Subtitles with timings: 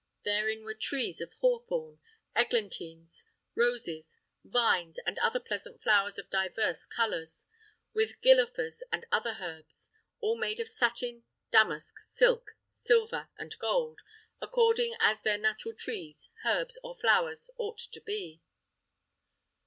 [0.23, 1.99] Therein were trees of hawthorn,
[2.35, 7.45] eglantines, roses, vines, and other pleasant flowers of divers colours,
[7.93, 13.99] with gillofers and other herbs, all made of satin, damask, silk, silver and gold,
[14.41, 18.41] accordingly as the natural trees, herbs, or flowers ought to be.